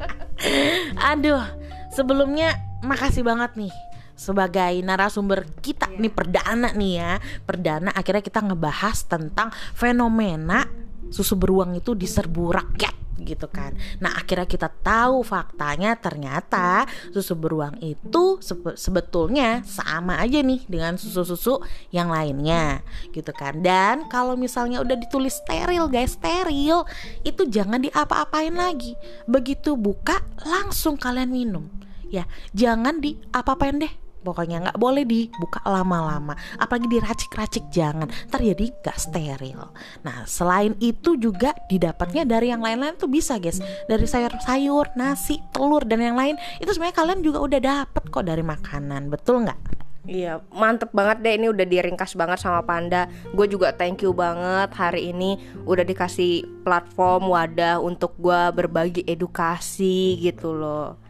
aduh 1.10 1.42
sebelumnya 1.90 2.54
makasih 2.86 3.26
banget 3.26 3.54
nih 3.58 3.74
sebagai 4.14 4.74
narasumber 4.84 5.48
kita 5.60 5.88
yeah. 5.92 6.00
nih 6.00 6.12
perdana 6.12 6.68
nih 6.72 6.92
ya 7.00 7.12
perdana 7.42 7.90
akhirnya 7.92 8.22
kita 8.22 8.40
ngebahas 8.44 8.98
tentang 9.08 9.48
fenomena 9.72 10.68
susu 11.12 11.36
beruang 11.36 11.76
itu 11.76 11.92
diserbu 11.92 12.56
rakyat 12.56 13.02
gitu 13.22 13.46
kan. 13.48 13.72
Nah, 14.02 14.18
akhirnya 14.18 14.44
kita 14.44 14.68
tahu 14.68 15.22
faktanya 15.22 15.94
ternyata 15.94 16.84
susu 17.14 17.38
beruang 17.38 17.78
itu 17.80 18.42
sebe 18.42 18.74
sebetulnya 18.74 19.62
sama 19.62 20.18
aja 20.18 20.42
nih 20.42 20.66
dengan 20.66 20.98
susu-susu 20.98 21.62
yang 21.94 22.10
lainnya 22.10 22.82
gitu 23.14 23.30
kan. 23.30 23.62
Dan 23.62 24.10
kalau 24.10 24.34
misalnya 24.34 24.82
udah 24.82 24.98
ditulis 24.98 25.38
steril 25.38 25.86
guys, 25.86 26.18
steril 26.18 26.82
itu 27.22 27.46
jangan 27.46 27.78
diapa-apain 27.78 28.52
lagi. 28.52 28.98
Begitu 29.24 29.78
buka 29.78 30.18
langsung 30.42 30.98
kalian 30.98 31.30
minum. 31.30 31.64
Ya, 32.12 32.28
jangan 32.52 33.00
diapa-apain 33.00 33.80
deh. 33.80 33.92
Pokoknya 34.22 34.62
nggak 34.62 34.78
boleh 34.78 35.02
dibuka 35.02 35.58
lama-lama. 35.66 36.38
Apalagi 36.60 36.86
diracik-racik 36.86 37.74
jangan. 37.74 38.06
Ntar 38.30 38.38
jadi 38.38 38.70
nggak 38.70 38.98
steril. 39.00 39.60
Nah 40.06 40.22
selain 40.30 40.78
itu 40.78 41.18
juga 41.18 41.56
didapatnya 41.66 42.22
dari 42.22 42.54
yang 42.54 42.62
lain-lain 42.62 42.94
tuh 42.94 43.10
bisa 43.10 43.42
guys. 43.42 43.58
Dari 43.90 44.06
sayur-sayur 44.06 44.94
nasi 44.94 45.42
telur 45.50 45.82
dan 45.82 45.98
yang 45.98 46.14
lain. 46.14 46.38
Itu 46.62 46.70
sebenarnya 46.70 46.96
kalian 47.02 47.20
juga 47.26 47.42
udah 47.42 47.60
dapet 47.60 48.02
kok 48.14 48.22
dari 48.22 48.46
makanan. 48.46 49.10
Betul 49.10 49.42
nggak? 49.42 49.58
Iya, 50.06 50.42
mantep 50.54 50.90
banget 50.94 51.22
deh. 51.22 51.34
Ini 51.38 51.46
udah 51.50 51.66
diringkas 51.66 52.14
banget 52.14 52.38
sama 52.42 52.62
Panda. 52.62 53.10
Gue 53.34 53.50
juga 53.50 53.74
thank 53.74 54.06
you 54.06 54.14
banget 54.14 54.70
hari 54.74 55.10
ini 55.10 55.38
udah 55.66 55.82
dikasih 55.82 56.62
platform 56.62 57.26
wadah 57.26 57.82
untuk 57.82 58.14
gue 58.22 58.42
berbagi 58.54 59.02
edukasi 59.02 60.18
gitu 60.22 60.54
loh. 60.54 61.01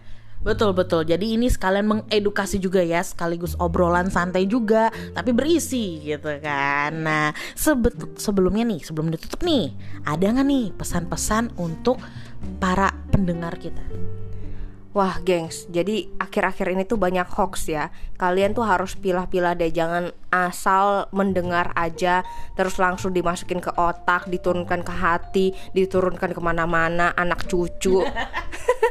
Betul 0.42 0.74
betul. 0.74 1.06
Jadi 1.06 1.38
ini 1.38 1.46
sekalian 1.46 1.86
mengedukasi 1.86 2.58
juga 2.58 2.82
ya, 2.82 2.98
sekaligus 2.98 3.54
obrolan 3.62 4.10
santai 4.10 4.50
juga, 4.50 4.90
tapi 5.14 5.30
berisi 5.30 6.02
gitu 6.02 6.34
kan. 6.42 6.90
Nah, 6.98 7.30
sebet 7.54 8.18
sebelumnya 8.18 8.66
nih, 8.66 8.82
sebelum 8.82 9.14
ditutup 9.14 9.46
nih, 9.46 9.70
ada 10.02 10.34
nggak 10.34 10.46
nih 10.46 10.66
pesan-pesan 10.74 11.54
untuk 11.62 12.02
para 12.58 12.90
pendengar 13.14 13.54
kita? 13.54 13.82
Wah, 14.92 15.16
gengs. 15.24 15.64
Jadi 15.72 16.12
akhir-akhir 16.20 16.68
ini 16.68 16.84
tuh 16.84 17.00
banyak 17.00 17.24
hoax 17.24 17.64
ya. 17.64 17.88
Kalian 18.20 18.52
tuh 18.52 18.68
harus 18.68 18.92
pilah-pilah 18.92 19.56
deh, 19.56 19.72
jangan 19.72 20.12
asal 20.28 21.08
mendengar 21.16 21.72
aja 21.72 22.20
terus 22.58 22.76
langsung 22.76 23.16
dimasukin 23.16 23.64
ke 23.64 23.72
otak, 23.72 24.28
diturunkan 24.28 24.84
ke 24.84 24.92
hati, 24.92 25.46
diturunkan 25.72 26.36
ke 26.36 26.40
mana-mana, 26.44 27.08
anak 27.16 27.48
cucu. 27.48 28.04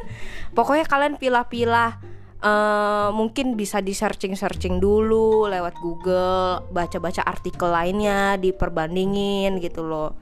Pokoknya 0.52 0.86
kalian 0.88 1.16
pilah-pilah. 1.18 2.12
Uh, 2.42 3.14
mungkin 3.14 3.54
bisa 3.54 3.86
di 3.86 3.94
searching 3.94 4.34
searching 4.34 4.82
dulu 4.82 5.46
lewat 5.46 5.78
Google, 5.78 6.66
baca-baca 6.74 7.22
artikel 7.22 7.70
lainnya, 7.70 8.34
diperbandingin 8.42 9.62
gitu 9.62 9.86
loh 9.86 10.18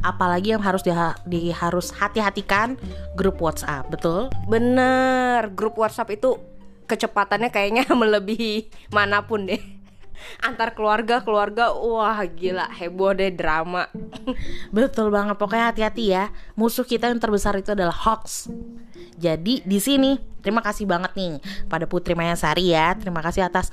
apalagi 0.00 0.56
yang 0.56 0.62
harus 0.64 0.80
di, 0.80 0.92
di 1.28 1.52
harus 1.52 1.92
hati-hatikan 1.92 2.80
grup 3.12 3.38
WhatsApp 3.38 3.92
betul 3.92 4.32
bener 4.48 5.52
grup 5.52 5.76
WhatsApp 5.76 6.16
itu 6.16 6.40
kecepatannya 6.88 7.52
kayaknya 7.52 7.84
melebihi 8.00 8.72
mana 8.90 9.24
pun 9.28 9.44
deh 9.44 9.60
antar 10.42 10.74
keluarga 10.76 11.22
keluarga 11.22 11.72
wah 11.72 12.20
gila 12.26 12.68
heboh 12.72 13.12
deh 13.14 13.30
drama. 13.32 13.88
Betul 14.74 15.12
banget 15.12 15.36
pokoknya 15.38 15.70
hati-hati 15.70 16.04
ya. 16.12 16.30
Musuh 16.58 16.86
kita 16.86 17.08
yang 17.08 17.20
terbesar 17.20 17.56
itu 17.58 17.72
adalah 17.72 17.94
hoax. 17.94 18.50
Jadi 19.18 19.62
di 19.62 19.78
sini 19.78 20.18
terima 20.42 20.58
kasih 20.64 20.88
banget 20.88 21.14
nih 21.14 21.38
pada 21.70 21.86
Putri 21.86 22.18
Mayasari 22.18 22.74
ya. 22.74 22.96
Terima 22.98 23.22
kasih 23.22 23.46
atas 23.46 23.70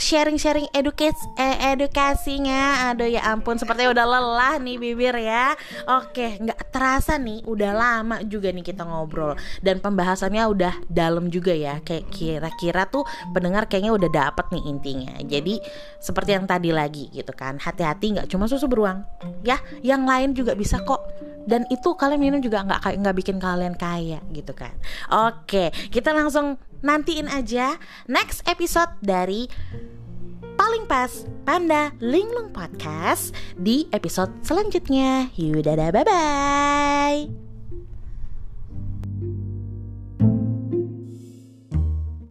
sharing-sharing 0.00 0.68
edukasi 0.72 1.24
eh, 1.36 1.76
edukasinya. 1.76 2.92
Aduh 2.92 3.08
ya 3.08 3.24
ampun 3.28 3.60
sepertinya 3.60 3.92
udah 3.92 4.06
lelah 4.08 4.54
nih 4.60 4.76
bibir 4.80 5.16
ya. 5.20 5.52
Oke 5.84 6.40
nggak 6.40 6.72
terasa 6.72 7.20
nih 7.20 7.44
udah 7.44 7.72
lama 7.76 8.16
juga 8.24 8.48
nih 8.48 8.64
kita 8.64 8.88
ngobrol. 8.88 9.36
Dan 9.60 9.84
pembahasannya 9.84 10.42
udah 10.48 10.74
dalam 10.88 11.28
juga 11.28 11.52
ya. 11.52 11.84
Kayak 11.84 12.08
kira-kira 12.08 12.88
tuh 12.88 13.04
pendengar 13.36 13.68
kayaknya 13.68 13.92
udah 13.92 14.10
dapet 14.10 14.46
nih 14.52 14.62
intinya. 14.64 15.12
Jadi 15.20 15.60
seperti 16.00 16.30
yang 16.32 16.48
tadi 16.48 16.72
lagi 16.72 17.12
gitu 17.12 17.32
kan. 17.36 17.60
Hati-hati 17.60 18.16
nggak 18.18 18.28
cuma 18.32 18.48
susu 18.48 18.64
beruang. 18.70 19.04
Ya 19.44 19.60
yang 19.84 20.08
lain 20.08 20.32
juga 20.32 20.56
bisa 20.56 20.80
kok. 20.80 21.04
Dan 21.48 21.64
itu 21.72 21.96
kalian 21.96 22.20
minum 22.20 22.40
juga 22.44 22.60
nggak 22.60 23.00
nggak 23.00 23.16
bikin 23.24 23.36
kalian 23.40 23.76
kaya 23.76 24.20
gitu 24.32 24.52
kan. 24.56 24.72
Oke 25.12 25.72
kita 25.92 26.12
langsung 26.12 26.60
nantiin 26.84 27.30
aja 27.30 27.78
next 28.06 28.44
episode 28.46 28.90
dari 29.02 29.50
paling 30.58 30.84
pas 30.90 31.24
Panda 31.46 31.94
Linglung 32.02 32.50
Podcast 32.50 33.32
di 33.56 33.86
episode 33.94 34.34
selanjutnya. 34.44 35.30
Yaudah, 35.38 35.94
bye 35.94 36.04
bye. 36.04 37.47